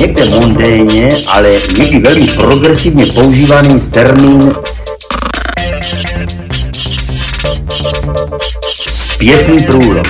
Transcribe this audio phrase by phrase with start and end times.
[0.00, 4.54] někde mondéně, ale někdy velmi progresivně používaný termín
[8.90, 10.02] zpětný průlom.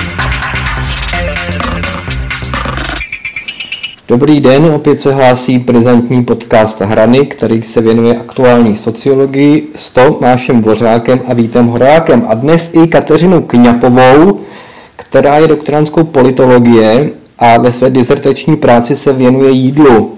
[4.07, 10.61] Dobrý den, opět se hlásí prezentní podcast Hrany, který se věnuje aktuální sociologii s Tomášem
[10.61, 14.39] Vořákem a Vítem Horákem a dnes i Kateřinu Kňapovou,
[14.95, 17.09] která je doktorantskou politologie
[17.41, 20.17] a ve své dizertační práci se věnuje jídlu.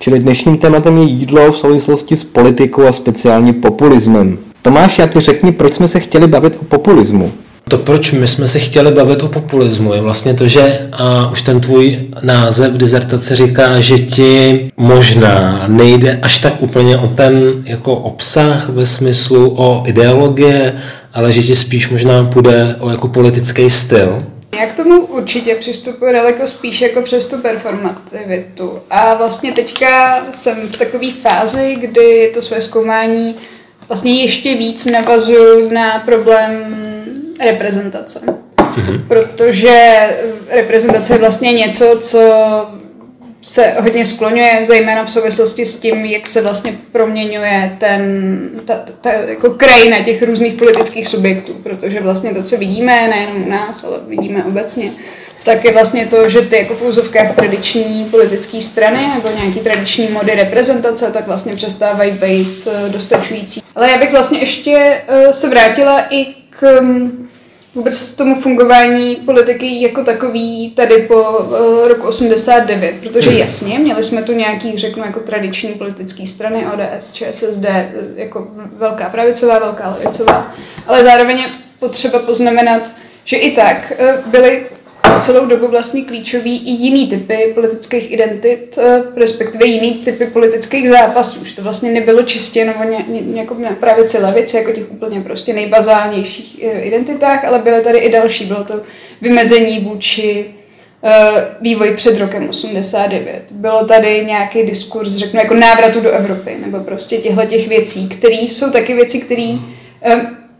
[0.00, 4.38] Čili dnešním tématem je jídlo v souvislosti s politikou a speciálně populismem.
[4.62, 7.32] Tomáš, jak ty řekni, proč jsme se chtěli bavit o populismu?
[7.68, 11.42] To, proč my jsme se chtěli bavit o populismu, je vlastně to, že a už
[11.42, 17.96] ten tvůj název dizertace říká, že ti možná nejde až tak úplně o ten jako
[17.96, 20.74] obsah ve smyslu o ideologie,
[21.14, 24.22] ale že ti spíš možná půjde o jako politický styl.
[24.58, 28.80] Já k tomu určitě přistupuji daleko spíš jako přes tu performativitu.
[28.90, 33.36] A vlastně teďka jsem v takové fázi, kdy to své zkoumání
[33.88, 36.76] vlastně ještě víc navazuju na problém
[37.44, 38.20] reprezentace.
[38.56, 39.08] Mm-hmm.
[39.08, 40.08] Protože
[40.48, 42.20] reprezentace je vlastně něco, co
[43.42, 48.02] se hodně skloňuje, zejména v souvislosti s tím, jak se vlastně proměňuje ten,
[48.64, 53.50] ta, ta jako krajina těch různých politických subjektů, protože vlastně to, co vidíme, nejenom u
[53.50, 54.92] nás, ale vidíme obecně,
[55.44, 60.08] tak je vlastně to, že ty jako v úzovkách tradiční politické strany nebo nějaký tradiční
[60.08, 63.62] mody reprezentace, tak vlastně přestávají být eh, dostačující.
[63.74, 67.27] Ale já bych vlastně ještě eh, se vrátila i k mm,
[67.74, 73.38] vůbec tomu fungování politiky jako takový tady po uh, roku 89, protože hmm.
[73.38, 79.08] jasně, měli jsme tu nějaký, řeknu, jako tradiční politické strany, ODS, ČSSD, eh, jako velká
[79.08, 80.52] pravicová, velká levicová,
[80.86, 81.46] ale zároveň je
[81.78, 82.82] potřeba poznamenat,
[83.24, 84.32] že i tak uh,
[85.20, 91.44] celou dobu vlastně klíčový i jiný typy politických identit, eh, respektive jiný typy politických zápasů.
[91.44, 95.52] Že to vlastně nebylo čistě nebo ně, ně, jako pravici, levici, jako těch úplně prostě
[95.54, 98.44] nejbazálnějších eh, identitách, ale byly tady i další.
[98.44, 98.80] Bylo to
[99.20, 100.46] vymezení vůči
[101.02, 101.10] uh,
[101.60, 103.42] vývoj před rokem 89.
[103.50, 108.34] Bylo tady nějaký diskurs, řeknu, jako návratu do Evropy, nebo prostě těchto těch věcí, které
[108.34, 109.58] jsou taky věci, které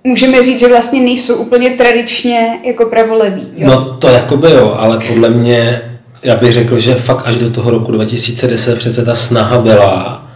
[0.09, 3.49] můžeme říct, že vlastně nejsou úplně tradičně jako pravoleví.
[3.57, 3.69] Jo?
[3.69, 5.81] No to jako by jo, ale podle mě,
[6.23, 10.27] já bych řekl, že fakt až do toho roku 2010 přece ta snaha byla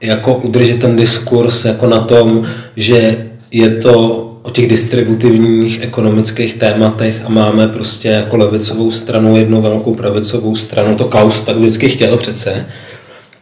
[0.00, 7.22] jako udržet ten diskurs jako na tom, že je to o těch distributivních ekonomických tématech
[7.24, 12.16] a máme prostě jako levicovou stranu, jednu velkou pravicovou stranu, to Klaus tak vždycky chtěl
[12.16, 12.66] přece.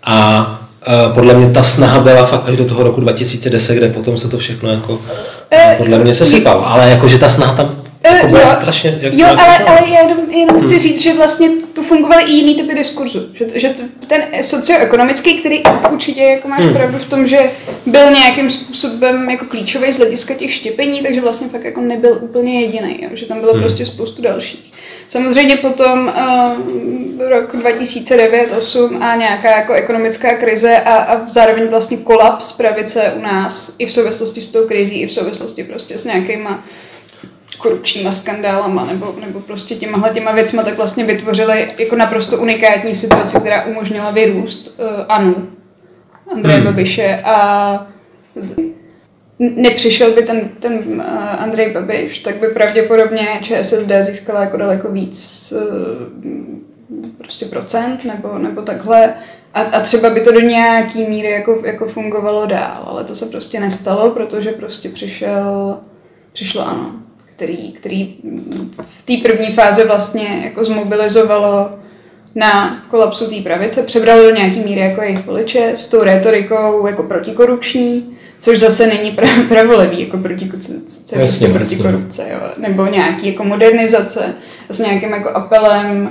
[0.05, 0.51] A
[1.15, 4.39] podle mě ta snaha byla fakt až do toho roku 2010, kde potom se to
[4.39, 5.01] všechno jako
[5.53, 8.99] e, podle mě se sypalo, ale jakože ta snaha tam e, jako byla jo, strašně...
[9.01, 10.79] Jak jo, ale, ale já jenom, jenom chci hmm.
[10.79, 13.21] říct, že vlastně tu fungovaly i jiný typy diskurzu.
[13.33, 13.75] Že, že
[14.07, 15.63] ten socioekonomický, který
[15.93, 16.75] určitě jako máš hmm.
[16.75, 17.39] pravdu v tom, že
[17.87, 22.61] byl nějakým způsobem jako klíčový z hlediska těch štěpení, takže vlastně fakt jako nebyl úplně
[22.61, 23.63] jediný, že tam bylo hmm.
[23.63, 24.74] prostě spoustu dalších.
[25.09, 32.53] Samozřejmě potom uh, rok 2009-2008 a nějaká jako ekonomická krize a, a zároveň vlastně kolaps
[32.53, 36.65] pravice u nás i v souvislosti s tou krizí, i v souvislosti prostě s nějakýma
[37.59, 43.41] korupčníma skandálama nebo, nebo prostě těmahle těma věcma, tak vlastně vytvořili jako naprosto unikátní situaci,
[43.41, 45.49] která umožnila vyrůst uh, Anu,
[46.33, 46.67] Andreje hmm.
[46.67, 47.87] Babiše a
[49.57, 51.03] nepřišel by ten, ten uh,
[51.39, 58.63] Andrej Babiš, tak by pravděpodobně ČSSD získala jako daleko víc uh, prostě procent nebo, nebo
[58.63, 59.15] takhle.
[59.55, 63.27] A, a třeba by to do nějaký míry jako, jako fungovalo dál, ale to se
[63.27, 65.79] prostě nestalo, protože prostě přišel,
[66.33, 66.93] přišlo ano,
[67.25, 68.15] který, který
[68.81, 71.71] v té první fázi vlastně jako zmobilizovalo
[72.35, 77.03] na kolapsu té pravice, přebralo do nějaký míry jako jejich voliče s tou retorikou jako
[77.03, 80.53] protikorupční, což zase není pra- pravolevý, jako proti,
[81.17, 82.41] jasně, proti korupce, jo.
[82.59, 84.35] nebo nějaký jako modernizace
[84.69, 86.11] s nějakým jako apelem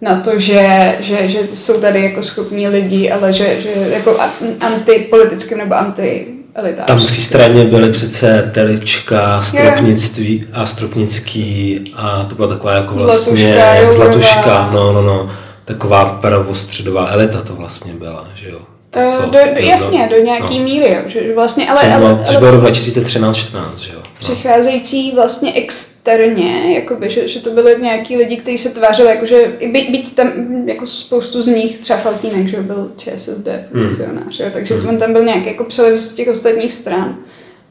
[0.00, 4.18] na to, že, že, že jsou tady jako schopní lidi, ale že, že jako
[4.60, 6.86] antipolitickým nebo anti elitář.
[6.86, 12.94] Tam v té straně byly přece Telička, Stropnictví a Stropnický a to byla taková jako
[12.94, 15.30] vlastně Zlatuška, Zlatuška no, no, no,
[15.64, 18.58] taková pravostředová elita to vlastně byla, že jo.
[18.94, 20.64] To, co, do, do, jasně, do nějaký no.
[20.64, 21.80] míry, jo, že vlastně, ale...
[21.80, 23.98] ale, ale, ale bylo 2013-14, že jo.
[24.04, 24.10] No.
[24.18, 29.86] Přicházející vlastně externě, jakoby, že, že to byly nějaký lidi, kteří se tvářili, jakože by,
[29.90, 30.32] byť tam
[30.66, 33.84] jako spoustu z nich, třeba Faltínek, že byl ČSSD hmm.
[33.84, 34.46] funkcionář, hmm.
[34.46, 34.88] jo, takže hmm.
[34.88, 37.16] on tam byl nějaký jako přelev z těch ostatních stran,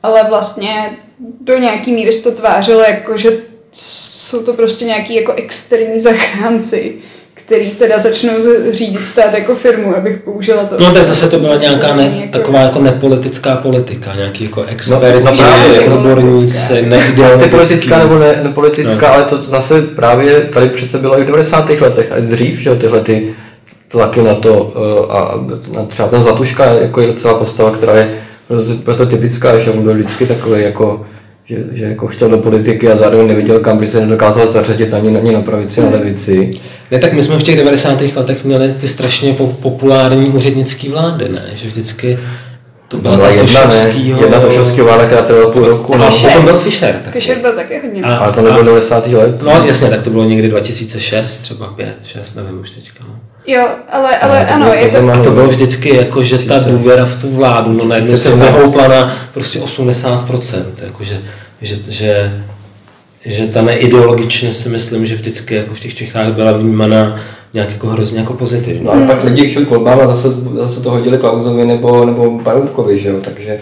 [0.03, 0.97] ale vlastně
[1.41, 3.37] do nějaký míry se to tvářilo, jako že
[3.71, 6.95] jsou to prostě nějaký jako externí zachránci,
[7.53, 8.31] který teda začnou
[8.71, 10.75] řídit stát jako firmu, abych použila to.
[10.79, 15.25] No tak zase to byla nějaká ne, Jako- taková jako nepolitická politika, nějaký jako experti,
[15.25, 16.73] no právě, jako odborníci, politická.
[16.73, 17.41] neideologický.
[17.41, 19.13] Nepolitická nebo ne, nepolitická, no.
[19.13, 21.69] ale to zase právě tady přece bylo i v 90.
[21.69, 23.33] letech a dřív, že jo, tyhle ty
[23.87, 25.35] tlaky na to eh, a
[25.75, 28.09] na třeba ten Zlatuška jako je docela postava, která je
[28.47, 31.05] proto, proto typická, že on byl vždycky takový jako
[31.53, 35.17] že, že jako chtěl do politiky a zároveň neviděl, kam by se nedokázal zařadit ani,
[35.17, 36.51] ani na pravici, na levici.
[36.91, 38.01] Ne, tak my jsme v těch 90.
[38.15, 41.43] letech měli ty strašně po- populární úřednické vlády, ne?
[41.55, 42.19] Že vždycky
[42.87, 44.21] to byla Byla ta jedna, Tošovskýho...
[44.23, 45.93] jedna Tošovského vláda, která trvala půl roku.
[45.93, 46.29] A No, Fischer.
[46.31, 46.95] potom byl Fischer.
[46.95, 47.11] taky.
[47.19, 48.01] Fischer byl taky hodně.
[48.01, 49.07] A- ale to nebylo 90.
[49.07, 49.41] let.
[49.41, 53.03] No jasně, tak to bylo někdy 2006, třeba 5, 6, nevím už teďka.
[53.07, 53.15] no.
[53.47, 55.11] Jo, ale, ale to ano, bylo je to.
[55.11, 58.57] A to bylo vždycky jako, že ta důvěra v tu vládu, no najednou se 2013.
[58.57, 61.03] vyhoupla na prostě 80%, jako
[61.63, 62.43] že, že,
[63.25, 67.19] že, ta neideologičnost si myslím, že vždycky jako v těch Čechách byla vnímaná
[67.53, 68.83] nějak jako hrozně jako pozitivní.
[68.83, 72.39] No ale pak lidi šli k volbám a zase, zase to hodili Klausovi nebo, nebo
[72.39, 73.59] Paroubkovi, že jo, takže...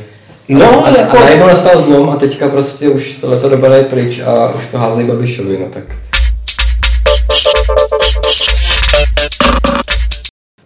[0.50, 4.20] No, a, jako- a najednou nastal zlom a teďka prostě už tohleto doba je pryč
[4.20, 5.84] a už to házejí Babišovi, no tak...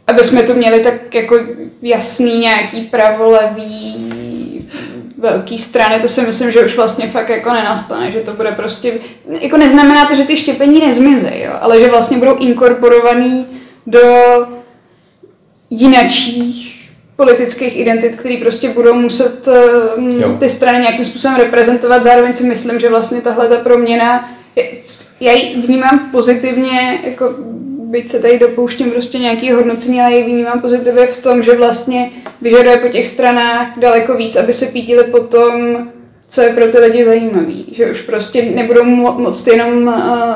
[0.07, 1.39] aby jsme tu měli tak jako
[1.81, 4.05] jasný nějaký pravolevý
[5.17, 8.93] velký strany, to si myslím, že už vlastně fakt jako nenastane, že to bude prostě,
[9.41, 13.45] jako neznamená to, že ty štěpení nezmizejí, jo, ale že vlastně budou inkorporovaný
[13.87, 14.01] do
[15.69, 19.47] jinačích politických identit, které prostě budou muset
[19.97, 20.37] um, Jo.
[20.39, 22.03] ty strany nějakým způsobem reprezentovat.
[22.03, 24.29] Zároveň si myslím, že vlastně tahle ta proměna,
[25.19, 27.35] já ji vnímám pozitivně, jako
[27.95, 32.09] byť se tady dopouštím prostě nějaký hodnocení, ale ji vnímám pozitivně v tom, že vlastně
[32.41, 35.77] vyžaduje po těch stranách daleko víc, aby se pídili po tom,
[36.29, 37.65] co je pro ty lidi zajímavý.
[37.71, 40.35] Že už prostě nebudou mo- moc jenom uh,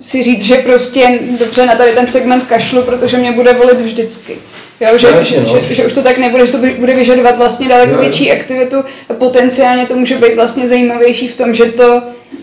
[0.00, 4.38] si říct, že prostě dobře na tady ten segment kašlu, protože mě bude volit vždycky.
[4.80, 5.58] Jo, že, No, jasně, no.
[5.58, 8.00] že, že, už to tak nebude, že to bude vyžadovat vlastně daleko jo.
[8.00, 8.76] větší aktivitu
[9.08, 12.02] a potenciálně to může být vlastně zajímavější v tom, že to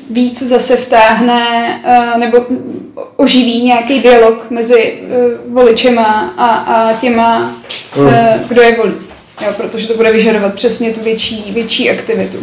[0.10, 1.42] víc zase vtáhne
[1.88, 2.46] uh, nebo
[3.16, 4.94] oživí nějaký dialog mezi
[5.48, 7.56] uh, voličema a, a těma,
[7.98, 8.13] uh,
[8.48, 8.94] kdo je volí.
[9.46, 12.38] Jo, protože to bude vyžadovat přesně tu větší, větší aktivitu.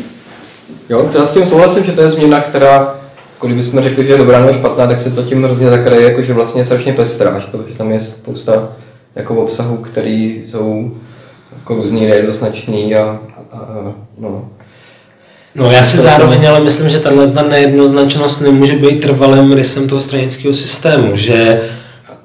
[0.89, 2.95] Jo, to já s tím souhlasím, že to je změna, která,
[3.35, 6.23] jako kdybychom řekli, že je dobrá nebo špatná, tak se to tím hrozně zakraje, jako
[6.23, 8.73] že vlastně je strašně pestrá, že, to, že tam je spousta
[9.15, 10.91] jako obsahů, který jsou
[11.59, 13.21] jako různý, nejednoznačný a,
[13.53, 14.49] a, a no.
[15.57, 20.01] No já si zároveň ale myslím, že tahle ta nejednoznačnost nemůže být trvalým rysem toho
[20.01, 21.61] stranického systému, že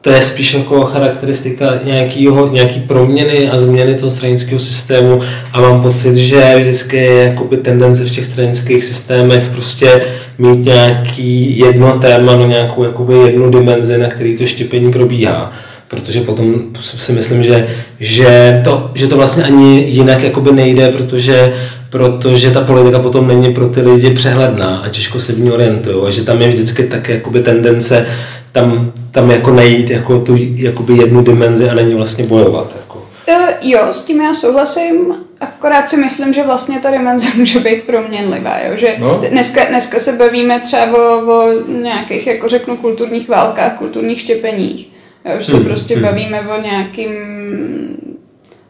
[0.02, 5.22] to je spíš jako charakteristika nějakýho, nějaký proměny a změny toho stranického systému
[5.54, 10.02] a mám pocit, že vždycky je jakoby tendence v těch stranických systémech prostě
[10.38, 15.52] mít nějaký jedno téma, no nějakou jakoby jednu dimenzi, na který to štěpení probíhá.
[15.88, 17.68] Protože potom si myslím, že,
[18.00, 21.54] že, to, že to vlastně ani jinak jakoby nejde, protože,
[21.92, 26.08] protože ta politika potom není pro ty lidi přehledná a těžko se v ní orientují.
[26.08, 28.08] A že tam je vždycky tak jakoby tendence
[28.52, 32.76] tam, tam jako najít jako tu jakoby jednu dimenzi a na ní vlastně bojovat.
[32.80, 33.06] Jako.
[33.28, 37.84] E, jo, s tím já souhlasím, akorát si myslím, že vlastně ta dimenze může být
[37.84, 38.78] proměnlivá, jo?
[38.78, 39.22] že No.
[39.30, 44.90] dneska, dneska se bavíme třeba o, o nějakých, jako řeknu, kulturních válkách, kulturních štěpeních,
[45.26, 45.40] jo?
[45.40, 46.04] že se Hmm, prostě hmm.
[46.04, 47.10] bavíme o nějakým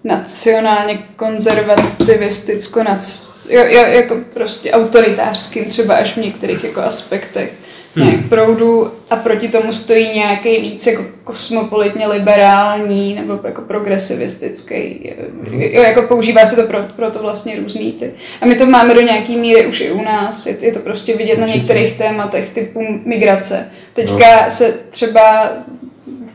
[0.04, 7.52] nacionálně konzervativisticko, nac, jo, jo, jako prostě autoritářským třeba až v některých jako aspektech
[7.96, 15.12] nějak proudu a proti tomu stojí nějaký víc jako kosmopolitně liberální nebo jako progresivistický.
[15.52, 18.12] Jo, jako používá se to pro, pro to vlastně různý ty.
[18.42, 20.46] A my to máme do nějaký míry už i u nás.
[20.46, 23.72] Je, je to prostě vidět na některých tématech typu migrace.
[23.94, 25.52] Teďka se třeba,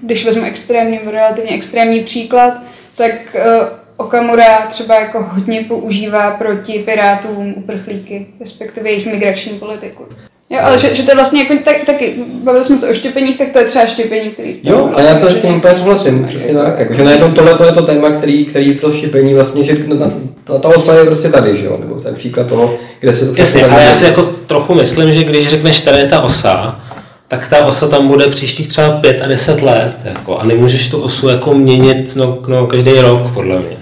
[0.03, 2.61] když vezmu extrémní, relativně extrémní příklad,
[2.97, 10.05] tak uh, Okamura třeba jako hodně používá proti pirátům uprchlíky, respektive jejich migrační politiku.
[10.51, 13.39] Jo, ale že, že to je vlastně jako tak, taky, bavili jsme se o štěpeních,
[13.39, 14.61] tak to je třeba štěpení, který...
[14.63, 16.79] Jo, ale já to s tím úplně souhlasím, přesně tak.
[16.79, 20.11] Jako, že najednou tohle to je to téma, který, který pro štěpení vlastně, že na,
[20.45, 23.27] ta, ta osa je prostě tady, že jo, nebo to je příklad toho, kde se
[23.27, 26.81] to Jasně, ale já si jako trochu myslím, že když řekneš, tady je ta osa,
[27.29, 29.93] tak ta osa tam bude příštích třeba 5 a 10 let.
[30.05, 33.77] Jako, a nemůžeš tu osu jako měnit no, no, každý rok, podle mě.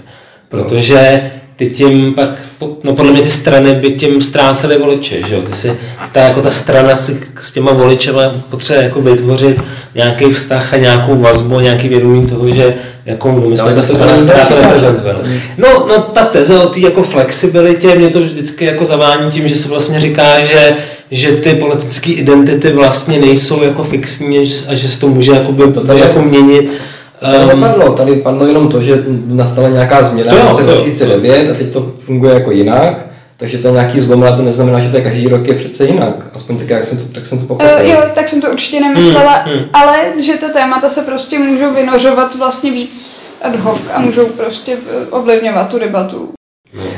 [0.49, 2.41] Protože ty tím pak,
[2.83, 5.41] no podle mě ty strany by tím ztrácely voliče, že jo?
[5.41, 5.77] Ty si,
[6.11, 9.61] ta, jako ta strana si s těma voličema potřebuje jako vytvořit
[9.95, 12.73] nějaký vztah a nějakou vazbu, nějaký vědomí toho, že
[13.05, 15.15] jako no, my jsme ale ta strana, to která to reprezentuje.
[15.25, 15.41] že?
[15.57, 19.55] No, no ta teze o té jako flexibilitě, mě to vždycky jako zavání tím, že
[19.55, 20.75] se vlastně říká, že,
[21.15, 24.37] že ty politické identity vlastně nejsou jako fixní
[24.69, 26.71] a že se to může jakoby, To tady- jako měnit.
[27.19, 30.69] Tady Ehm, nepadlo, tady padlo jenom to, že nastala nějaká změna To v roce to
[30.69, 30.75] jo.
[30.75, 33.05] 2009 a teď to funguje jako jinak,
[33.37, 35.85] takže to je nějaký zlom, ale to neznamená, že to je každý rok je přece
[35.85, 36.25] jinak.
[36.35, 37.67] Aspoň tak, jak jsem to, tak jsem to pochopil.
[37.81, 39.65] Uh, jo, tak jsem to určitě nemyslela, Hmm, hmm.
[39.73, 44.71] ale že ta témata se prostě můžou vynořovat vlastně víc ad hoc a můžou prostě
[44.73, 46.29] eh, ovlivňovat tu debatu.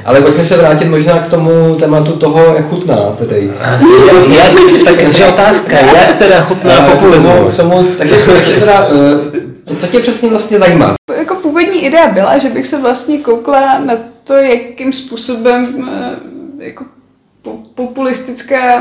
[0.05, 3.51] Ale pojďme se vrátit možná k tomu tématu toho, jak chutná tedy.
[4.29, 4.51] jak,
[4.85, 7.59] tak takže otázka, jak teda chutná K tomu, populismus?
[7.59, 8.15] k tomu, takže
[8.59, 10.93] teda, eh, co, co tě přesně vlastně zajímá?
[11.17, 13.93] Jako původní idea byla, že bych se vlastně koukla na
[14.23, 16.15] to, jakým způsobem eh,
[16.63, 16.85] jako
[17.47, 18.79] po- populistická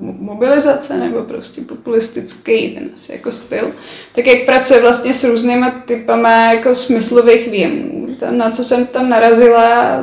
[0.00, 3.70] mo- mobilizace nebo prostě populistický ten asi jako styl,
[4.14, 8.08] tak jak pracuje vlastně s různýma typama jako smyslových věmů.
[8.30, 9.96] Na co jsem tam narazila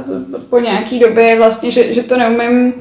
[0.50, 2.74] po nějaký době vlastně, že, že to neumím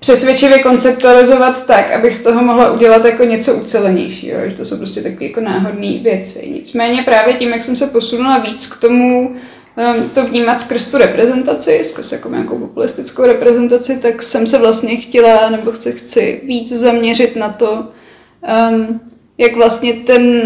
[0.00, 5.02] přesvědčivě konceptualizovat tak, abych z toho mohla udělat jako něco ucelenějšího, že to jsou prostě
[5.02, 6.48] takové jako náhodné věci.
[6.54, 9.36] Nicméně právě tím, jak jsem se posunula víc k tomu,
[10.14, 15.50] to vnímat skrz tu reprezentaci, skrz jako nějakou populistickou reprezentaci, tak jsem se vlastně chtěla,
[15.50, 17.88] nebo chci, chci víc zaměřit na to,
[18.70, 19.00] um,
[19.38, 20.42] jak vlastně ten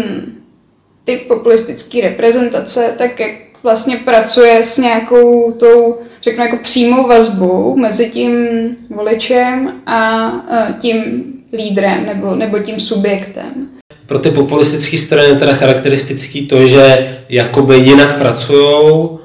[1.03, 3.31] typ populistické reprezentace, tak jak
[3.63, 8.47] vlastně pracuje s nějakou tou, řeknu jako přímou vazbou mezi tím
[8.89, 13.78] voličem a eh, tím lídrem nebo, nebo tím subjektem.
[14.05, 19.19] Pro ty populistické strany je teda charakteristický to, že jakoby jinak pracují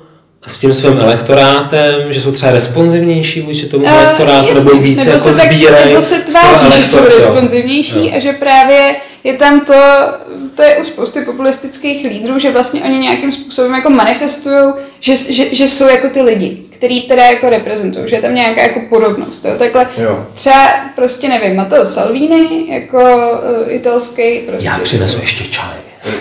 [0.46, 5.04] s tím svým elektorátem, že jsou třeba responsivnější vůči tomu Eh, elektorátu, jasně, nebo více
[5.04, 5.88] nebo jako se tak, sbírají.
[5.88, 8.12] nebo se tváří, že jsou responsivnější Jo.
[8.16, 9.74] a že právě je tam to,
[10.54, 15.54] to je u spousty populistických lídrů, že vlastně oni nějakým způsobem jako manifestují, že, že,
[15.54, 19.44] že jsou jako ty lidi, který teda jako reprezentují, že je tam nějaká jako podobnost.
[19.44, 19.54] Jo?
[19.58, 20.26] Takhle Jo.
[20.34, 24.68] třeba prostě nevím, Matteo Salvini jako uh, italský prostě.
[24.68, 25.64] Já přinesu ještě čaj.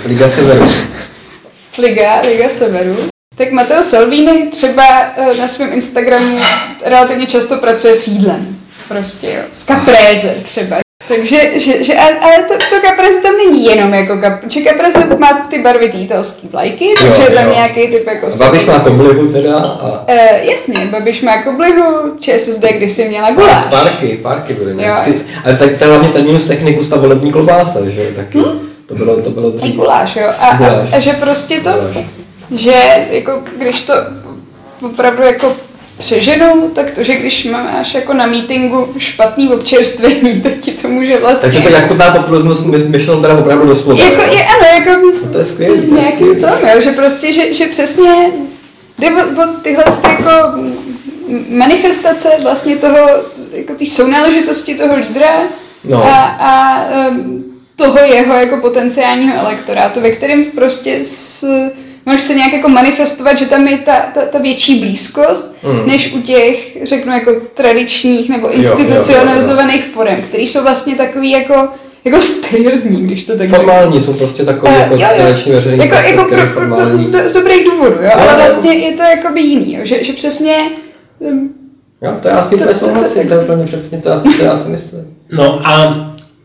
[0.05, 0.67] Liga Severu.
[1.77, 2.97] Liga, Liga Severu.
[3.35, 4.83] Tak Matteo Salvini třeba
[5.17, 6.37] eh, na svém Instagramu
[6.85, 8.57] relativně často pracuje s jídlem.
[8.87, 9.41] Prostě jo.
[9.51, 10.77] S kapréze třeba.
[11.07, 14.99] Takže, že, že, a- ale to, to kapréze tam není jenom jako kap, že kapréze
[15.19, 17.53] má ty barvitý italský vlajky, takže Jo, je tam jo.
[17.53, 18.27] nějaký typ jako...
[18.37, 20.15] Babiš má koblihu teda a Uh,
[20.51, 23.65] jasně, Babiš má koblihu, ČSSD kdysi měla guláš.
[23.69, 24.85] Párky, párky byly.
[24.85, 24.95] Jo.
[25.45, 28.37] Ale tak to je hlavně ten minus technikus, ta volební klobása, že jo, taky.
[28.85, 29.75] To bylo, to bylo dřív.
[29.75, 30.27] guláš, jo.
[30.39, 30.89] A, a, Guláš.
[30.93, 32.05] a že prostě to, Guláš.
[32.55, 32.73] Že
[33.09, 33.93] jako když to
[34.81, 35.55] opravdu jako
[35.97, 41.17] přeženou, tak to, že když máš jako na meetingu špatný občerstvení, tak ti to může
[41.19, 41.51] vlastně...
[41.51, 44.03] Takže to jak chutná populismus my- myšleno teda opravdu doslova.
[44.03, 44.33] jako, jo.
[44.33, 46.41] je, ano, jako No to je skvělý, to je nějaký skvělý.
[46.41, 48.31] tom, jo, že prostě, že, že přesně
[48.99, 50.31] jde o, o tyhle ty jako
[51.49, 52.97] manifestace vlastně toho,
[53.51, 55.29] jako té sounáležitosti toho lídra
[55.89, 56.03] No.
[56.05, 56.85] a, a
[57.75, 61.45] toho jeho jako potenciálního elektorátu, ve kterém prostě s,
[62.07, 65.87] on chce nějak jako manifestovat, že tam je ta, ta, ta větší blízkost, Mm.
[65.87, 71.67] než u těch, řeknu, jako tradičních nebo jo, institucionalizovaných forem, které jsou vlastně takový jako,
[72.05, 73.55] jako sterilní, když to tak řeknu.
[73.55, 75.07] Formální jsou prostě takový Eh, jako jo, jo.
[75.17, 77.03] tradiční veřejný Jako, jako pro, pro, pro, formální.
[77.03, 78.01] z, do- z dobrých důvodů, jo?
[78.03, 78.37] Jo, ale jo.
[78.37, 79.79] vlastně je to jakoby jiný, jo?
[79.83, 80.55] Že, že přesně
[81.19, 81.49] um,
[82.01, 84.69] Jo, to já s tím To- souhlasím, to je úplně přesně to, to já si
[84.69, 85.15] myslím.
[85.37, 85.95] No a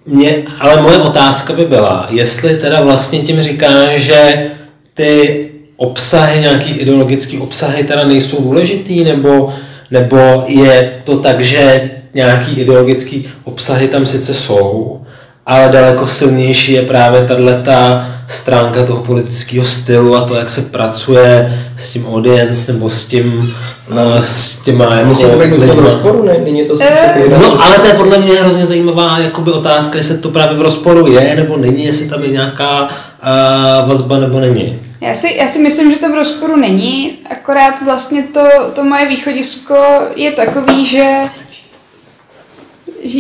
[0.07, 4.51] mě, ale moje otázka by byla, jestli teda vlastně tím říká, že
[4.95, 5.48] ty
[5.79, 9.55] obsahy, nějaký ideologický obsahy teda nejsou důležitý, nebo,
[9.91, 15.01] nebo je to tak, že nějaký ideologický obsahy tam sice jsou,
[15.47, 20.63] ale daleko silnější je právě tahle ta stránka toho politického stylu a to, jak se
[20.63, 23.55] pracuje s tím audience nebo s tím,
[23.91, 26.35] eh, s těma jako Musí to být v rozporu, ne?
[26.45, 30.19] Není to spíš Eh, No, ale to je podle mě hrozně zajímavá jakoby otázka, jestli
[30.19, 34.79] to právě v rozporu je, nebo není, jestli tam je nějaká uh, vazba, nebo není.
[35.01, 39.07] Já si, já si myslím, že to v rozporu není, akorát vlastně to, to moje
[39.07, 39.77] východisko
[40.17, 41.15] je takový, že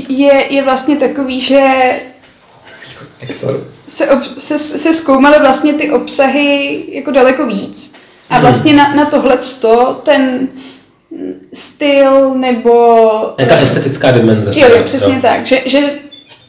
[0.08, 1.60] je, je vlastně takový, že
[3.88, 7.94] se, ob, se, se zkoumaly vlastně ty obsahy jako daleko víc.
[8.30, 8.42] A Hmm.
[8.42, 9.38] vlastně na, na tohle
[10.02, 10.48] ten
[11.52, 13.34] styl nebo...
[13.38, 14.60] Jaká estetická dimenze.
[14.60, 15.46] Jo, jo, přesně tak.
[15.46, 15.90] Že, že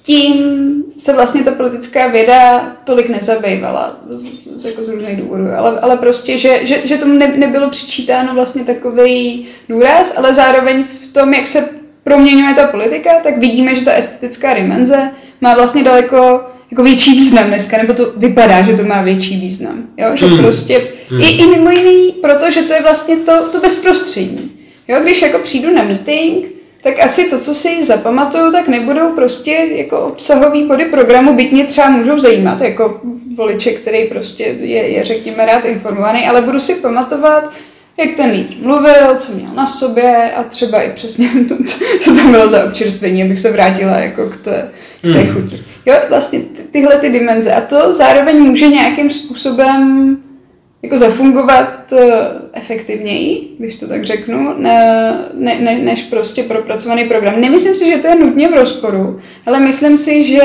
[0.04, 4.24] tím se vlastně ta politická věda tolik nezabývala z,
[4.62, 8.34] z, jako z různých důvodů, ale, ale prostě, že, že, že tomu ne, nebylo přičítáno
[8.34, 11.70] vlastně takový důraz, ale zároveň v tom, jak se
[12.04, 16.42] proměňuje ta politika, tak vidíme, že ta estetická dimenze má vlastně daleko
[16.72, 19.84] jako větší význam dneska, nebo to vypadá, že to má větší význam.
[19.98, 20.08] Jo?
[20.14, 20.38] Že Hmm.
[20.38, 21.22] prostě Hmm.
[21.22, 24.52] i, i mimo jiný, protože to je vlastně to, to bezprostřední.
[24.88, 25.00] Jo?
[25.04, 26.46] Když jako přijdu na meeting,
[26.82, 31.66] tak asi to, co si zapamatuju, tak nebudou prostě jako obsahový body programu, byť mě
[31.66, 33.02] třeba můžou zajímat, jako
[33.36, 37.52] voliče, který prostě je, je řekněme rád informovaný, ale budu si pamatovat,
[37.98, 41.56] jak ten lídr mluvil, co měl na sobě a třeba i přesně to,
[42.00, 44.70] co tam bylo za občerstvení, abych se vrátila jako k té,
[45.02, 45.60] k té chuti.
[45.86, 50.18] Jo, vlastně ty, tyhle ty dimenze a to zároveň může nějakým způsobem
[50.84, 52.00] jako zafungovat uh,
[52.54, 57.42] efektivněji, když to tak řeknu, ne, ne, ne, než prostě propracovaný program.
[57.42, 60.42] Nemyslím si, že to je nutně v rozporu, ale myslím si, že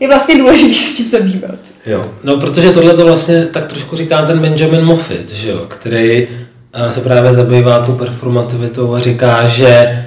[0.00, 1.58] je vlastně důležité se tím zabývat.
[1.86, 6.26] Jo, no protože tohle to vlastně tak trošku říká ten Benjamin Moffitt, že jo, který
[6.26, 10.02] uh, se právě zabývá tu performativitou a říká, že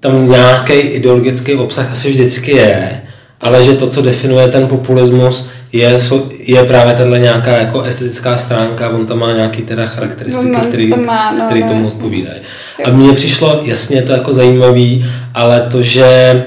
[0.00, 3.02] tam nějaký ideologický obsah asi vždycky je,
[3.44, 5.98] ale že to, co definuje ten populismus, je,
[6.38, 10.90] je právě tahle nějaká jako estetická stránka, on tam má nějaký teda charakteristiky, No, který,
[10.90, 12.40] to má, no, který no, tomu odpovídají.
[12.84, 16.42] A mně přišlo, jasně, to jako zajímavý, ale to, že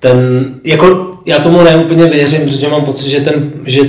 [0.00, 0.18] ten,
[0.64, 3.80] jako já tomu neúplně věřím, protože mám pocit, že, ten, že,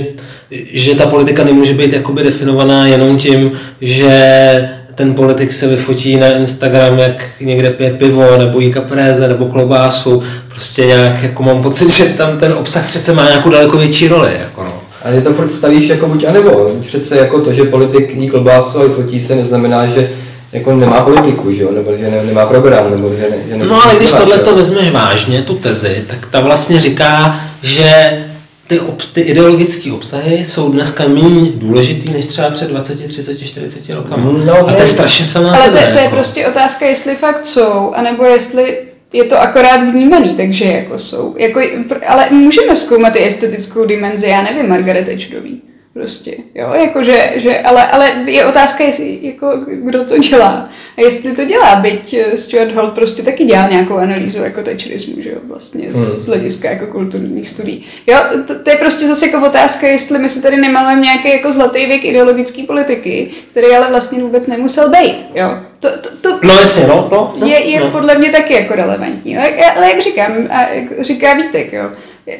[0.50, 6.26] že ta politika nemůže být jakoby definovaná jenom tím, že ten politik se vyfotí na
[6.26, 10.22] Instagram, jak někde pije pivo, nebo jí kapréze, nebo klobásu,
[10.60, 14.30] prostě nějak, jako mám pocit, že tam ten obsah přece má nějakou daleko větší roli,
[14.40, 14.80] jako no.
[15.04, 16.70] A ty to furt stavíš jako buď anebo.
[16.82, 20.10] Přece jako to, že politik jí klobásu a fotí se, neznamená, že
[20.52, 21.70] jako nemá politiku, že jo?
[21.72, 24.56] nebo že ne, nemá program, nebo že, ne, že ne, No ale když tohle to
[24.56, 28.18] vezmeš vážně, tu tezi, tak ta vlastně říká, že
[28.66, 33.94] ty, ob, ty ideologické obsahy jsou dneska méně důležitý než třeba před 20, 30, 40
[33.94, 34.32] rokama.
[34.44, 36.14] No, a to je strašně samá Ale to, to je jako.
[36.16, 41.34] prostě otázka, jestli fakt jsou, anebo jestli je to akorát vnímaný, takže jako jsou.
[41.38, 41.60] Jako,
[42.08, 45.62] ale můžeme zkoumat i estetickou dimenzi, já nevím, Margaret Atwoodový.
[46.00, 50.68] Prostě, jo, jakože, že, ale, ale je otázka, jestli, jako, kdo to dělá.
[50.96, 55.22] A jestli to dělá, byť eh, Stuart Hall prostě taky dělal nějakou analýzu jako thatcherismu,
[55.22, 57.84] že jo, vlastně z, z hlediska jako kulturních studií.
[58.06, 61.52] Jo, to, to, je prostě zase jako otázka, jestli my si tady nemalujeme nějaký jako
[61.52, 65.58] zlatý věk ideologické politiky, který ale vlastně vůbec nemusel být, jo.
[65.80, 67.90] To, to, to, No jasně, no, no, no, je, je no.
[67.90, 69.38] podle mě taky jako relevantní.
[69.38, 71.90] Ale, ale jak říkám, a jak říká Vítek, jo,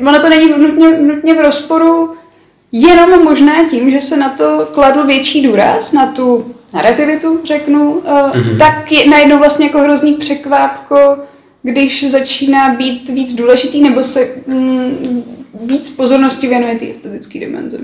[0.09, 2.17] ono to není nutně, nutně v rozporu
[2.73, 8.59] jenom možná tím, že se na to kladl větší důraz, na tu narrativitu, řeknu, mm-hmm.
[8.59, 11.17] tak je najednou vlastně jako hrozný překvápko,
[11.63, 15.23] když začíná být víc důležitý, nebo se mm,
[15.67, 17.79] víc pozornosti věnuje té estetické dimenzi.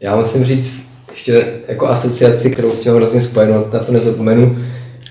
[0.00, 0.74] Já musím říct
[1.10, 4.58] ještě jako asociaci, kterou s tím hrozně spojenou, na to nezapomenu,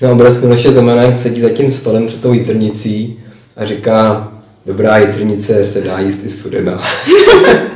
[0.01, 3.17] na obraz Miloše Zemana, jak sedí za tím stolem před tou jitrnicí
[3.55, 4.31] a říká,
[4.65, 6.83] dobrá jitrnice se dá jíst i studená.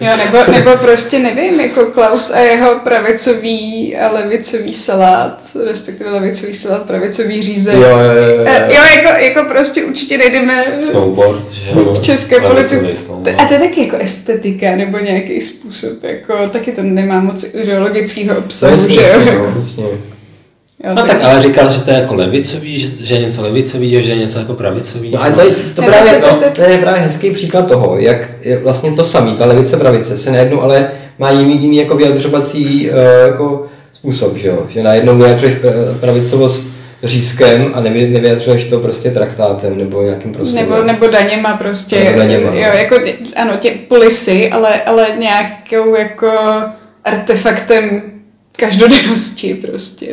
[0.00, 6.54] Jo, nebo, nebo prostě nevím, jako Klaus a jeho pravicový a levicový salát, respektive levicový
[6.54, 7.74] salát, pravicový řízek.
[7.74, 8.44] Jo, jo, jo, jo.
[8.46, 11.94] Eh, jo jako, jako prostě určitě nejdeme Snowboard, že jo.
[11.94, 12.80] v české politice.
[13.38, 18.38] A to je taky jako estetika nebo nějaký způsob, jako taky to nemá moc ideologického
[18.38, 19.20] obsahu, Jasně, že jo.
[19.20, 20.15] Jako, no.
[20.84, 24.02] Jo, No tak ale říkal, že to je jako levicový, že, že je něco levicový,
[24.04, 25.10] že je něco jako pravicový.
[25.10, 28.58] No a to, je, to, právě, no, to je právě hezký příklad toho, jak je
[28.58, 32.96] vlastně to samý, ta levice pravice se najednou ale má jiný, jiný jako vyjadřovací uh,
[33.26, 34.66] jako způsob, že jo?
[34.68, 36.66] Že najednou vyjadřuješ pra- pravicovost
[37.02, 40.70] řízkem a nevy, nevyjadřuješ to prostě traktátem nebo nějakým proslovem.
[40.70, 42.56] nebo, nebo daněma prostě, Nebo daněma, no.
[42.56, 42.96] jo, jako,
[43.36, 46.28] ano, tě polisy, ale, ale nějakou jako
[47.04, 48.02] artefaktem
[48.56, 50.06] každodennosti prostě.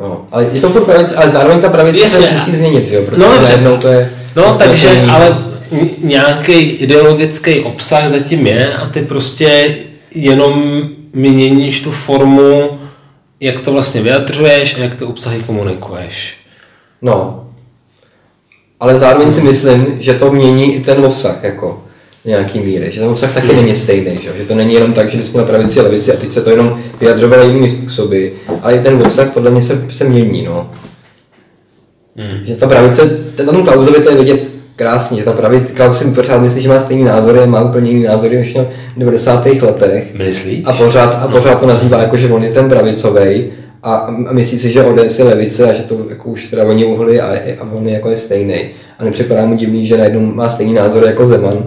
[0.00, 2.26] No, ale je to furt pravice, ale zároveň ta pravice Jasně.
[2.26, 3.02] se musí změnit, jo?
[3.06, 4.10] Protože No, najednou to je...
[4.36, 5.08] No, to je takže, jiný.
[5.10, 5.38] ale
[6.02, 9.76] nějaký ideologický obsah zatím je a ty prostě
[10.14, 10.82] jenom
[11.12, 12.78] měníš tu formu,
[13.40, 16.36] jak to vlastně vyjadřuješ a jak ty obsahy komunikuješ.
[17.02, 17.44] No.
[18.80, 21.82] Ale zároveň si myslím, že to mění i ten obsah, jako
[22.24, 22.90] nějaký míry.
[22.90, 25.46] Že ten obsah taky není stejný, že, že to není jenom tak, že jsme na
[25.46, 28.26] pravici a levici a teď se to jenom vyjadřovalo jinými způsoby,
[28.62, 30.70] ale i ten obsah podle mě se, se mění, no.
[32.16, 32.44] Hmm.
[32.44, 36.04] Že ta pravice, ten tam Klausovi to je vidět krásně, že ta pravice, Klaus si
[36.04, 39.46] pořád myslí, že má stejný názory, má úplně jiný názory než měl v 90.
[39.46, 40.14] letech.
[40.14, 40.62] Myslíš?
[40.66, 43.50] A pořád, a pořád to nazývá jako, že on je ten pravicovej
[43.82, 43.94] a,
[44.28, 47.20] a myslí si, že ODS je levice a že to jako už teda oni uhli
[47.20, 47.26] a,
[47.60, 48.68] a on je jako je stejný.
[48.98, 51.64] A nepřipadá mu divný, že najednou má stejný názor jako Zeman.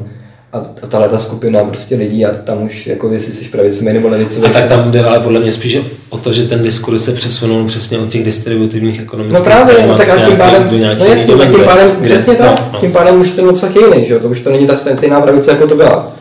[0.54, 4.08] A, a tahle ta skupina prostě lidí a tam už jako jestli jsi pravicový nebo
[4.08, 4.46] levicový.
[4.48, 5.78] A tak tam jde ale podle mě spíš
[6.10, 9.96] o to, že ten diskurs se přesunul přesně od těch distributivních ekonomických No právě, no
[9.96, 12.70] tak a tím pádem, do nějaký no jasně, tak tím pádem, kde- přesně tak, no,
[12.74, 12.80] no.
[12.80, 15.22] tím pádem už ten obsah je jiný, že jo, to už to není ta stejná
[15.22, 16.16] pravice, jako to byla.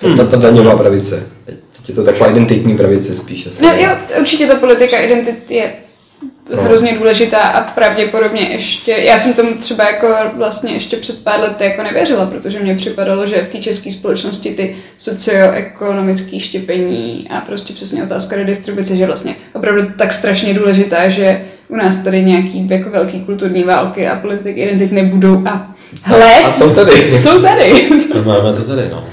[0.00, 1.22] Ta, ta, ta daňová pravice.
[1.46, 3.46] Teď je to taková identitní pravice spíš.
[3.46, 3.62] asi.
[3.62, 3.90] No jo,
[4.20, 5.72] určitě ta politika identity je
[6.56, 11.64] hrozně důležitá a pravděpodobně ještě, já jsem tomu třeba jako vlastně ještě před pár lety
[11.64, 17.72] jako nevěřila, protože mě připadalo, že v té české společnosti ty socioekonomické štěpení a prostě
[17.74, 22.90] přesně otázka redistribuce, že vlastně opravdu tak strašně důležitá, že u nás tady nějaký jako
[22.90, 26.92] velký kulturní války a politiky identit nebudou a hle, A jsou tady.
[27.14, 27.88] jsou tady.
[28.14, 29.04] No, máme to tady, no.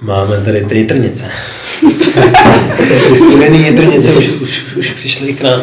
[0.00, 1.30] Máme tady ty jitrnice.
[3.14, 5.60] Studený jitrnice už, už, už přišly k nám.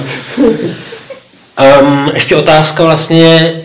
[1.82, 3.56] Um, ještě otázka vlastně,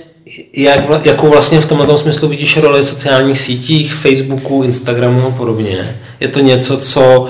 [0.57, 5.97] jak, jakou vlastně v tomhle smyslu vidíš roli sociálních sítích, Facebooku, Instagramu a podobně?
[6.21, 7.29] Je to něco, co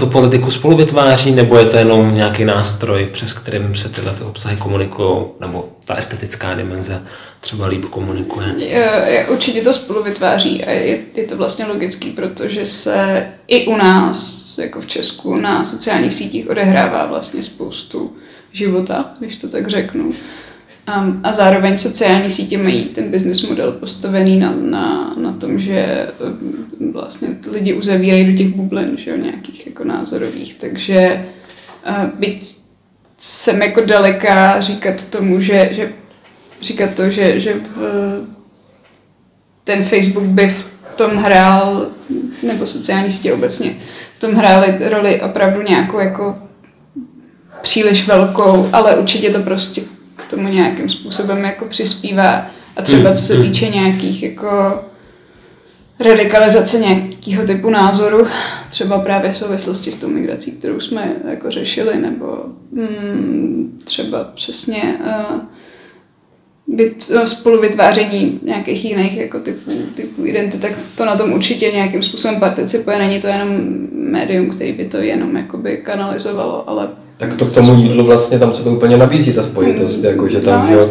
[0.00, 4.22] tu politiku spolu vytváří, nebo je to jenom nějaký nástroj, přes kterým se tyhle ty
[4.22, 7.02] obsahy komunikují, nebo ta estetická dimenze
[7.40, 8.54] třeba líp komunikuje?
[8.58, 13.66] Je- je- Určitě to spolu vytváří a je, je to vlastně logický, protože se i
[13.66, 18.12] u nás, jako v Česku, na sociálních sítích odehrává vlastně spoustu
[18.52, 20.12] života, když to tak řeknu.
[20.88, 26.08] Um, a zároveň sociální sítě mají ten business model postavený na, na, na tom, že
[26.20, 31.26] um, vlastně lidi uzavírají do těch bublin, že jo, nějakých jako názorových, takže
[31.88, 32.56] uh, byť
[33.18, 35.92] jsem jako daleká říkat tomu, že, že
[36.62, 38.26] říkat to, že, že v,
[39.64, 40.66] ten Facebook by v
[40.96, 41.86] tom hrál,
[42.42, 43.76] nebo sociální sítě obecně,
[44.16, 46.38] v tom hrály roli opravdu nějakou jako
[47.62, 49.82] příliš velkou, ale určitě to prostě
[50.16, 52.46] k tomu nějakým způsobem jako přispívá.
[52.76, 54.80] A třeba co se týče nějakých jako
[56.00, 58.26] radikalizace nějakého typu názoru,
[58.70, 64.82] třeba právě v souvislosti s tou migrací, kterou jsme jako řešili, nebo mm, třeba přesně
[65.00, 65.40] uh,
[67.24, 72.40] spolu vytváření nějakých jiných jako typů, typů identit, tak to na tom určitě nějakým způsobem
[72.40, 72.98] participuje.
[72.98, 73.48] Není to jenom
[73.92, 78.54] médium, který by to jenom jakoby kanalizovalo, ale Tak to k tomu jídlu vlastně tam
[78.54, 80.88] se to úplně nabízí, ta spojitost, Mm, jako že tam, no, že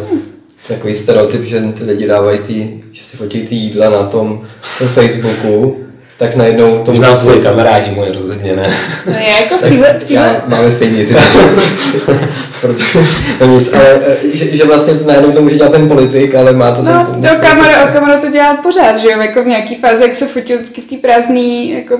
[0.68, 4.42] takový stereotyp, že ty lidi dávají ty, že si fotí ty jídla na tom,
[4.78, 5.83] tom Facebooku,
[6.18, 8.74] tak najednou to Možná může tvoji být- kamarádi moje rozhodně ne.
[9.06, 11.14] no, já jako v téhle, v téhle, Já, máme stejný si
[12.60, 12.98] Protože,
[13.40, 16.52] no nic, ale eh, že, že vlastně to najednou to může dělat ten politik, ale
[16.52, 17.22] má to No, ten...
[17.22, 20.56] to kamera, kamera to dělá pořád, že jo, jako v nějaký fázi, jak se fotil
[20.58, 21.98] vždycky v té prázdné jako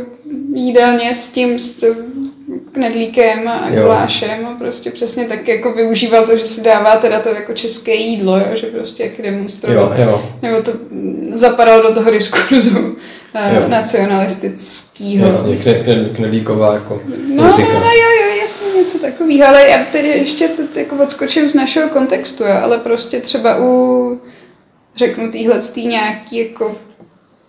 [0.54, 1.94] jídelně s tím, s tím
[2.72, 3.82] knedlíkem a Jo.
[3.82, 7.94] gulášem a prostě přesně tak jako využíval to, že si dává teda to jako české
[7.94, 9.94] jídlo, jo, že prostě jak demonstroval.
[9.98, 10.22] Jo, jo.
[10.42, 10.70] Nebo to
[11.34, 12.93] zapadalo do toho diskurzu
[13.54, 13.68] Jo.
[13.68, 15.24] nacionalistického.
[15.26, 17.78] Jasně, kne, kne, knedlíková jako No, no, politika.
[17.78, 21.88] no, jo, jo, jasně, něco takového, ale já tedy ještě to, jako odskočím z našeho
[21.88, 24.20] kontextu, jo, ale prostě třeba u,
[24.96, 26.76] řeknu, týhle nějaký jako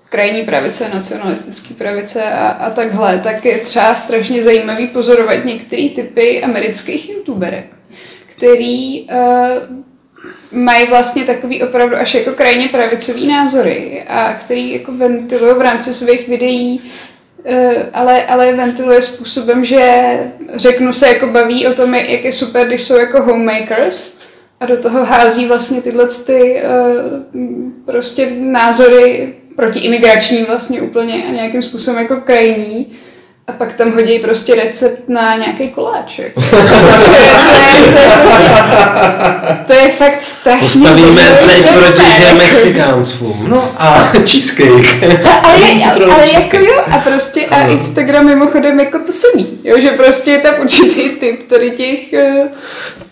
[0.10, 6.44] krajní pravice, nacionalistický pravice a, a takhle, tak je třeba strašně zajímavý pozorovat některé typy
[6.44, 7.66] amerických youtuberek,
[8.26, 9.86] který uh,
[10.52, 15.94] mají vlastně takový opravdu až jako krajně pravicový názory a který jako ventilují v rámci
[15.94, 16.92] svých videí
[17.48, 20.18] Eh, ale, ale ventiluje způsobem, že
[20.54, 24.18] řeknu se jako baví o tom, jak je super, když jsou jako homemakers
[24.60, 27.20] a do toho hází vlastně tyhle ty uh,
[27.86, 32.92] prostě názory protiimigrační vlastně úplně a nějakým způsobem jako krajní.
[33.48, 36.20] A pak tam hodí prostě recept na nějaký koláč.
[36.20, 36.42] Jako.
[36.52, 38.62] to, je, to, je, to, je prostě,
[39.68, 42.38] to je fakt strašně Postavíme zeď proti těm jako.
[42.38, 43.46] Mexikáncům.
[43.50, 45.04] No a cheesecake.
[45.44, 46.62] ale, je, ale jako cheesecake.
[46.66, 51.10] jo, a prostě a Instagram mimochodem jako to samý, jo, že prostě je tam určitý
[51.10, 52.50] typ tady těch eh,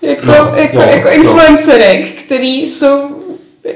[0.02, 1.14] jako, No, jako, no, jako no.
[1.14, 3.10] influencerek, který jsou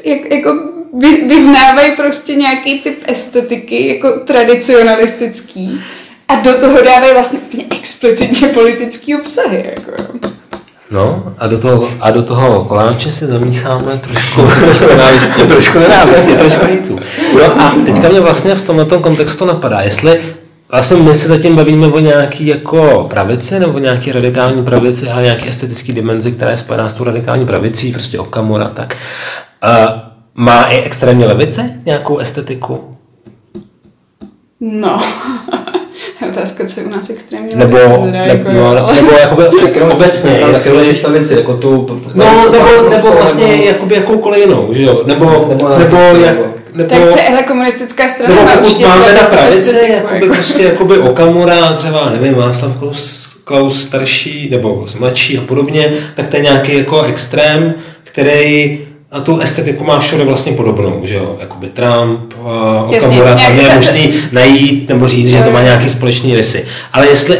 [0.03, 0.53] jak, jako
[0.93, 5.81] vy, vyznávají prostě nějaký typ estetiky, jako tradicionalistický
[6.27, 9.91] a do toho dávají vlastně úplně explicitně politický obsahy, jako.
[10.91, 14.41] No a do toho, a do toho koláče si zamícháme trošku
[14.89, 16.99] nenávisti, trošku nenávisti, trošku hejtu.
[17.35, 20.19] No a teďka mě vlastně v tomto kontextu napadá, jestli
[20.71, 25.49] vlastně my se zatím bavíme o nějaký jako pravici nebo nějaký radikální pravici a nějaký
[25.49, 28.97] estetický dimenzi, která je spojená s tou radikální pravicí, prostě Okamura, tak.
[29.63, 29.99] Uh,
[30.35, 32.97] má i extrémní levice nějakou estetiku?
[34.59, 35.03] No.
[36.37, 39.89] Otázka, co je u nás extrémně Nebo, teda, nebo, jako, no, ale- nebo jakoby Kterou
[39.89, 40.93] obecně, jestli...
[40.93, 41.71] ta věci, jako tu...
[42.15, 45.03] No, tu- nebo, nebo vlastně nebo- jakoby jakoukoliv jinou, že jo?
[45.05, 49.13] Nebo, Nebo nebo, nebo, jak, nebo- nebo, Tak tahle komunistická strana nebo má určitě máme
[49.13, 50.33] na typy pravici, jakoby jako.
[50.33, 56.35] prostě jakoby Okamura, třeba, nevím, Václav Klaus, Klaus starší, nebo mladší a podobně, tak to
[56.37, 57.73] je nějaký jako extrém,
[58.03, 63.59] který a tu estetiku má všude vlastně podobnou, že jo, jakoby Trump, uh, Okamura, tam
[63.59, 66.65] je možný najít nebo říct, že to má nějaký společný rysy.
[66.93, 67.37] Ale jestli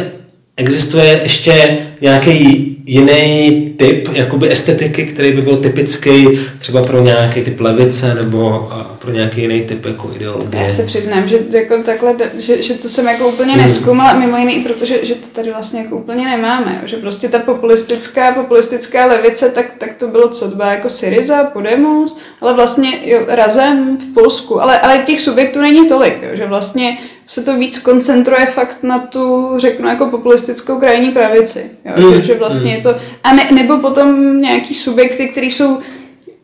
[0.56, 6.26] existuje ještě nějaký jiný typ jakoby estetiky, který by byl typický
[6.58, 10.62] třeba pro nějaký typ levice nebo pro nějaký jiný typ jako ideologie?
[10.62, 13.62] Já se přiznám, že, jako takhle, že, že to jsem jako úplně Hmm.
[13.62, 17.38] neskoumala, mimo jiné i protože že to tady vlastně jako úplně nemáme, že prostě ta
[17.38, 23.20] populistická, populistická levice, tak, tak to bylo co, byla jako Syriza, Podemos, ale vlastně jo,
[23.28, 27.78] razem v Polsku, ale, ale těch subjektů není tolik, jo, že vlastně se to víc
[27.78, 31.70] koncentruje fakt na tu, řeknu, jako populistickou krajní pravici.
[31.84, 31.92] Jo?
[31.96, 32.14] Mm.
[32.14, 35.78] Že, že vlastně je to, a ne, nebo potom nějaký subjekty, které jsou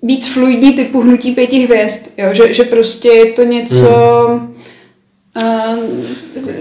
[0.02, 2.28] víc fluidní typu hnutí pěti hvězd, jo?
[2.32, 3.88] Že, že prostě je to něco...
[5.36, 5.74] Uh,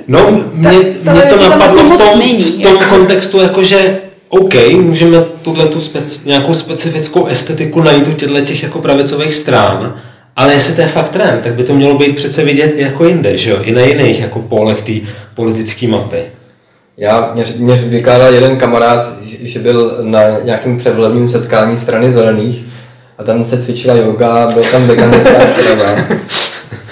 [0.07, 2.95] No, mě, ta mě to napadlo vlastně v tom, není, v tom jako.
[2.95, 8.81] kontextu, jakože OK, můžeme tuhle tu speci, nějakou specifickou estetiku najít u těchto těch jako
[8.81, 10.01] pravicových stran,
[10.35, 13.05] ale jestli to je fakt trend, tak by to mělo být přece vidět i jako
[13.05, 13.57] jinde, že jo?
[13.61, 14.91] I na jiných jako polech té
[15.35, 16.21] politické mapy.
[16.97, 22.63] Já, mě, mě vykládal jeden kamarád, že- byl na nějakém předvolebním setkání strany zelených
[23.17, 25.95] a tam se cvičila yoga, byl tam veganská strava.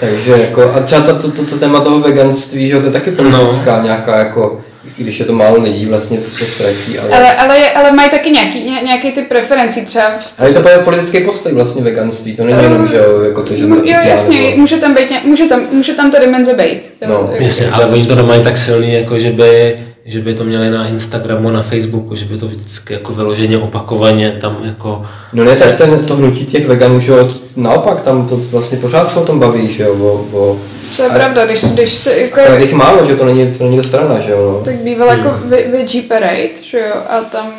[0.00, 2.92] Takže jako, a třeba to, to, to, to téma toho veganství, že jo, to je
[2.92, 3.84] taky politická no.
[3.84, 4.60] nějaká jako,
[4.96, 7.10] když je to málo lidí, vlastně se ztratí, ale...
[7.10, 10.82] ale, ale, ale mají taky nějaký, ně- nějaký typ preferencí, třeba v Ale je to
[10.84, 14.40] politický postoj vlastně veganství, to není jenom, že jo, jako to, že to Jo, jasně,
[14.40, 16.80] nebo- může tam, být, může tam, může tam ta dimenze být.
[17.08, 20.44] No, jako- Jasně, ale oni to nemají tak silný, jako že by, že by to
[20.44, 25.06] měli na Instagramu, na Facebooku, že by to vždycky jako vyloženě opakovaně tam jako...
[25.32, 29.08] No ne, tak ten, to hnutí těch veganů, že jo, naopak tam to vlastně pořád
[29.08, 30.58] se o tom baví, že jo, o, o
[30.96, 32.40] To je a- pravda, když, když se jako...
[32.48, 34.64] ale těch málo, že to není, to není ta strana, že jo, no.
[34.64, 37.52] Tak býval jako ve- Veggie Parade, že jo, a tam,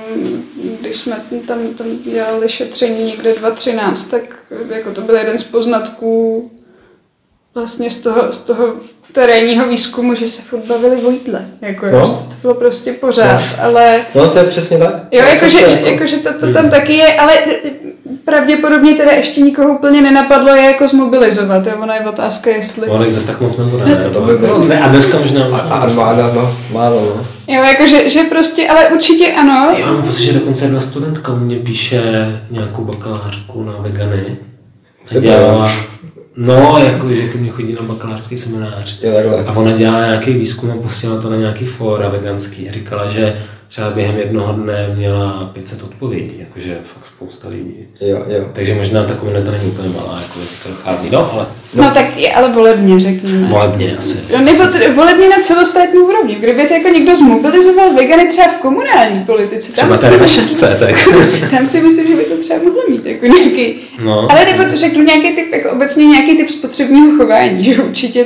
[0.82, 1.16] když jsme
[1.48, 4.22] tam, tam dělali šetření někde 2013, tak
[4.76, 6.52] jako to byl jeden z poznatků
[7.56, 8.68] vlastně z toho, z toho
[9.14, 12.00] terénního výzkumu, že se furt bavili o jídle, jako No.
[12.00, 12.08] no.
[12.18, 14.94] že to bylo prostě pořád, ale No to je přesně tak.
[15.12, 17.34] Jo, jakože, zase jako- jakože to, to tam taky je, ale
[18.26, 21.74] pravděpodobně teda ještě nikoho úplně nenapadlo je jako zmobilizovat, jo?
[21.82, 22.88] Ona je otázka, jestli...
[22.88, 24.10] Ono zase tak moc nebude, ne?
[24.14, 24.58] To by bylo.
[24.60, 25.46] no, ne, a dneska možná...
[25.46, 27.26] A, a armáda, no, málo, no.
[27.56, 29.76] Jo, jakože, že prostě, ale určitě ano.
[29.80, 32.04] Já mám pocit, že dokonce jedna studentka u mě píše
[32.52, 34.38] nějakou bakalářku na vegany.
[35.20, 35.72] Dělala,
[36.38, 39.00] no, jako, že ke mně chodí na bakalářský seminář.
[39.00, 39.44] Takhle.
[39.46, 43.38] A ona dělala nějaký výzkum a posílala to na nějaký fóra veganský a říkala, že
[43.74, 47.76] třeba během jednoho dne měla 500 odpovědí, jakože fakt spousta lidí.
[48.02, 48.46] Jo, jo.
[48.54, 51.10] Takže možná ta komunita není úplně malá, jako teďka dochází.
[51.12, 53.48] No, ale No tak je ale volebně, řekněme.
[53.48, 54.18] volebně asi.
[54.34, 56.36] No, nebo tedy volebně na celostátní úrovni.
[56.36, 60.78] Kdyby se jako někdo zmobilizoval vegany třeba v komunální politice, Třeba tam, ve si, šestce,
[60.80, 60.96] tak.
[61.52, 64.32] tam si myslím, že by to třeba mohlo mít jako nějaký, No.
[64.32, 68.26] ale nebo to řeknu nějaký typ, jako obecně nějaký typ spotřebního chování, že určitě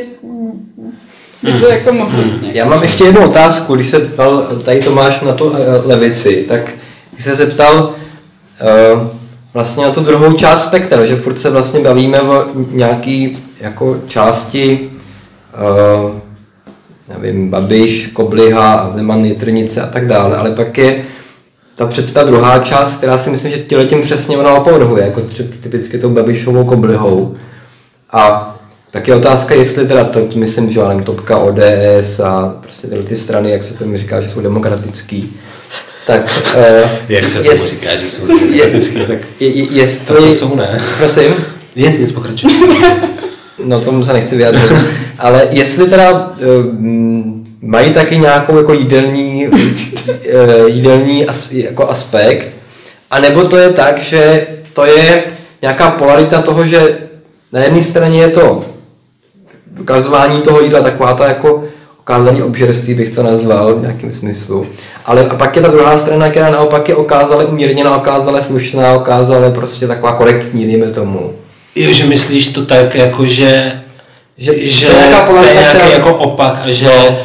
[1.52, 2.58] by to jako mohlo nějaký.
[2.58, 6.62] Já mám ještě jednu otázku, když se ptal tady Tomáš na tu eh, levici, tak
[7.14, 7.94] když se zeptal
[8.62, 9.10] eh,
[9.54, 14.90] vlastně na tu druhou část spektra, že furt se vlastně bavíme o nějaký jako části
[15.54, 16.28] eh,
[17.10, 21.04] nevím, Babiš, Kobliha a Zeman, Jitrnice a tak dále, ale pak je
[21.76, 25.98] ta představa druhá část, která si myslím, že tím přesně ona opovrhuje, jako třeba typicky
[25.98, 27.36] tou Babišovou Koblihou.
[28.12, 28.56] A
[28.92, 33.04] tak je otázka, jestli teda to, myslím, že já nevím, Topka, ODS a prostě tyhle
[33.04, 35.34] ty strany, jak se to mi říká, že jsou demokratický,
[36.08, 40.56] tak uh, Jak se tomu říká, že jsou demokratický, tak je, je, jestli, to jsou
[40.56, 40.82] ne.
[40.98, 41.36] prosím,
[41.76, 42.54] Nic, nic pokračuje.
[43.66, 44.72] no tomu se nechci vyjádřit,
[45.20, 49.48] ale jestli teda um, mají taky nějakou jako jídelní,
[50.10, 52.48] eh, jídelní as, jako aspekt,
[53.12, 55.24] anebo to je tak, že to je
[55.62, 56.98] nějaká polarita toho, že
[57.54, 58.66] na jedné straně je to
[59.80, 61.64] ukazování toho jídla, taková ta jako
[62.00, 64.66] okázaný obžerství bych to nazval v nějakém smyslu.
[65.06, 69.52] Ale a pak je ta druhá strana, která naopak je okázale umírněná, okázale slušná, okázale
[69.52, 71.32] prostě taková korektní, dejme tomu.
[71.76, 73.72] Jo, že myslíš to tak, jako že,
[74.38, 77.18] Že- že to je nějaká to je nějaký která- jako opak a že No.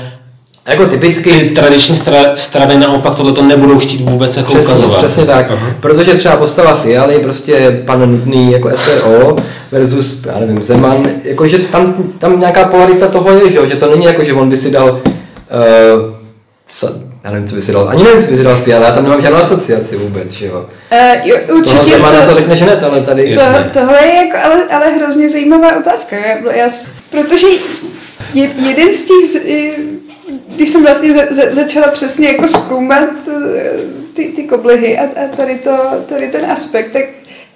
[0.69, 4.99] Jako typicky ty tradiční stra- strany naopak tohle nebudou chtít vůbec jako Přesně, ukazovat.
[5.05, 5.51] přesně tak.
[5.51, 5.67] Aha.
[5.81, 9.37] Protože třeba postava Fialy, prostě pan Nudný jako SRO
[9.73, 13.91] versus, já nevím, Zeman, jakože tam, tam nějaká polarita toho je, že, jo, že to
[13.91, 16.15] není jako, že on by si dal, uh,
[16.69, 16.93] sa,
[17.25, 19.05] já nevím, co by si dal, ani nevím, co by si dal Fialy, já tam
[19.05, 20.67] nemám žádnou asociaci vůbec, že jo.
[20.93, 23.31] Uh, jo, Toho určitě Zemana to řekneš hned, ale tady...
[23.31, 23.71] Jasně.
[23.73, 26.71] To, tohle je jako, ale, ale hrozně zajímavá otázka, já, já,
[27.11, 27.47] protože
[28.35, 29.43] je, jeden z těch,
[30.49, 33.71] když jsem vlastně za, za, začala přesně jako zkoumat eh,
[34.15, 35.71] ty, ty koblihy a, a tady, to,
[36.09, 37.05] tady ten aspekt, tak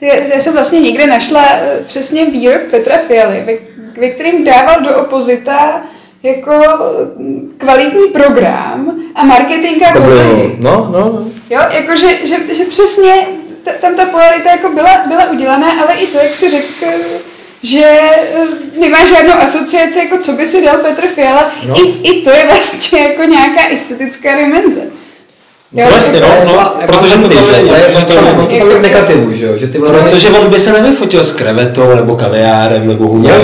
[0.00, 3.52] já, já jsem vlastně někde našla eh, přesně výrok Petra Fialy, ve,
[4.00, 5.82] ve kterým dával do opozita
[6.22, 6.52] jako
[7.16, 10.06] mm, kvalitní program a marketing a no,
[10.58, 11.30] no, no.
[11.50, 13.26] Jo, jakože, že, že přesně
[13.80, 16.86] tam ta polarita jako byla, byla udělaná, ale i to, jak si řekl,
[17.62, 21.80] že eh, nemá žádnou asociaci, jako co by si dal Petr Fiala, No.
[21.80, 24.80] I, i to je vlastně jako nějaká estetická dimenze.
[25.76, 27.52] Jo, Vlastně, no, no, Jako protože to tam že?
[27.52, 28.26] není, To je- protože on to není.
[28.38, 30.00] on to tam je v negativu, že jo, že ty vlastně...
[30.10, 33.40] Protože on by se nevyfotil s krevetou, nebo kaviárem, nebo humorem.
[33.40, 33.42] Jenom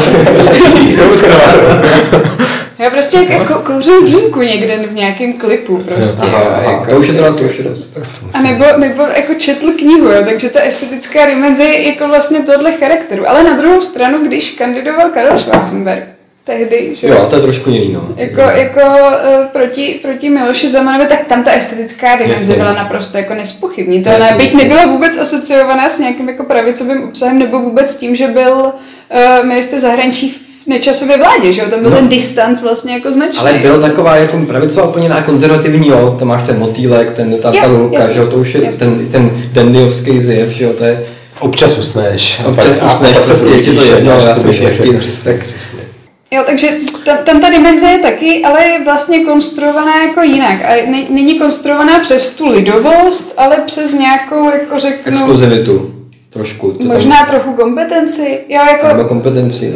[0.00, 0.10] s
[0.90, 1.88] Jenom s kravetou.
[2.78, 6.22] Já prostě jak jako kouřím dýmku někde v nějakém klipu prostě.
[6.22, 6.86] Aha, jo, aha, jako.
[6.90, 7.98] to už je teda, to už je dost.
[8.34, 12.72] A nebo, nebo jako četl knihu, jo, takže ta estetická dimenze je jako vlastně tohle
[12.72, 13.28] charakteru.
[13.30, 16.02] Ale na druhou stranu, když kandidoval Karel Schwarzenberg,
[16.48, 18.08] tehdy, že Jo, to je trošku jiný, no.
[18.16, 23.34] jako, jako uh, proti, proti Miloši Zemanovi, tak tam ta estetická dimenze byla naprosto jako
[23.34, 24.18] nespochybnitelná.
[24.26, 28.26] Jasně, Byť nebyla vůbec asociovaná s nějakým jako pravicovým obsahem, nebo vůbec s tím, že
[28.28, 30.30] byl uh, minister zahraničí
[30.64, 31.66] v nečasové vládě, že jo?
[31.70, 31.96] Tam byl No.
[31.96, 33.38] ten distanc vlastně jako značný.
[33.38, 37.50] Ale byla taková jako pravicová úplně na konzervativní, jo, tam máš ten motýlek, ten ta,
[37.52, 38.78] ta Jo, lulka, že jo, to už je jasně.
[38.78, 41.04] ten, ten dandyovský zjev, že jo, to je,
[41.40, 42.40] Občas usneš.
[42.44, 45.87] a občas a usneš, pak se prostě je ti to probudíš a jedno,
[46.28, 46.34] to.
[46.36, 46.68] Jo, takže
[47.04, 50.64] tam, tam ta dimenze je taky, ale je vlastně konstruovaná jako jinak.
[50.64, 55.94] A ne, není konstruovaná přes tu lidovost, ale přes nějakou, jako řeknu, exkluzivitu
[56.30, 56.72] trošku.
[56.72, 58.38] to tam- možná trochu kompetenci.
[58.48, 59.08] Jo, Nebo jako...
[59.08, 59.74] kompetenci.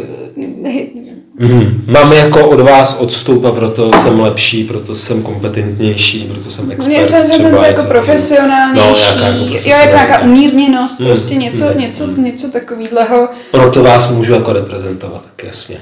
[1.39, 1.83] Mhm.
[1.87, 6.97] Mám jako od vás odstup a proto jsem lepší, proto jsem kompetentnější, proto jsem expert.
[6.97, 7.83] Mně se třeba jako něco.
[7.83, 12.23] profesionálnější, No, nějaká jako jo, jako nějaká umírněnost, Mm, prostě něco, mm, něco, mm.
[12.23, 13.27] něco takového.
[13.51, 15.77] Proto vás můžu jako reprezentovat, tak jasně.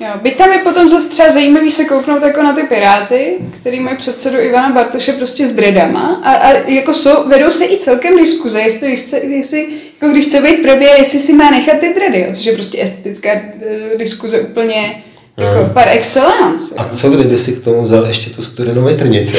[0.00, 3.80] Jo, byť tam je potom zase třeba zajímavý se kouknout jako na ty piráty, který
[3.80, 8.16] mají předsedu Ivana Bartoše prostě s dredama a, a jako jsou, vedou se i celkem
[8.16, 9.66] diskuze, jestli když chce, jestli,
[10.00, 12.82] jako když chce být probě, jestli si má nechat ty dredy, jo, což je prostě
[12.82, 15.02] estetická uh, diskuze úplně
[15.36, 15.70] jako Mm.
[15.74, 16.74] par excellence.
[16.76, 16.88] A jo.
[16.92, 19.36] co kdyby si k tomu vzal ještě tu studenou větrnici?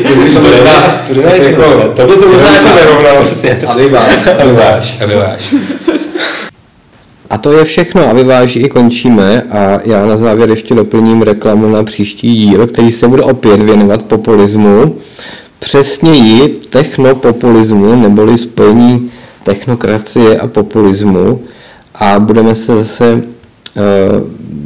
[0.00, 1.88] Kdyby to možná- studená jako- větrnice.
[1.96, 3.58] To by to možná jako nerovnalo přesně.
[3.66, 4.26] A vyváž.
[4.40, 5.54] A vyváž, a vyváž.
[7.30, 11.68] A to je všechno a vyváží i končíme a já na závěr ještě doplním reklamu
[11.68, 14.96] na příští díl, který se bude opět věnovat populismu,
[15.58, 19.10] přesněji technopopulismu neboli spojení
[19.42, 21.40] technokracie a populismu
[21.94, 23.22] a budeme se zase
[23.76, 23.80] eh,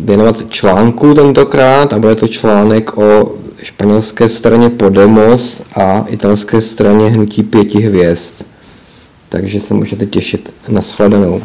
[0.04, 7.42] věnovat článku tentokrát a bude to článek o španělské straně Podemos a italské straně Hnutí
[7.42, 8.34] pěti hvězd.
[9.28, 11.42] Takže se můžete těšit na shledanou.